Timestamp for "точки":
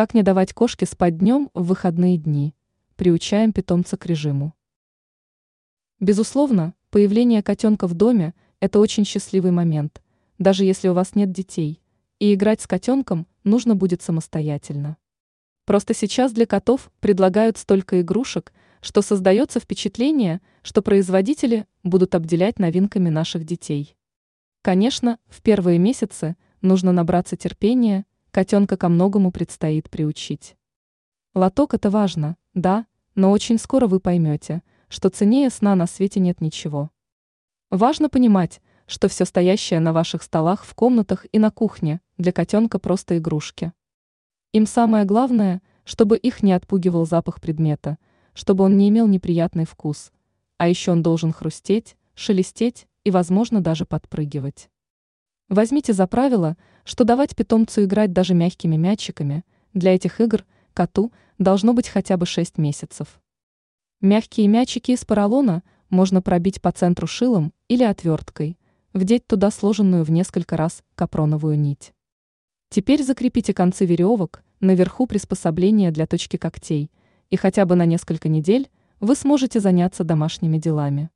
76.06-76.36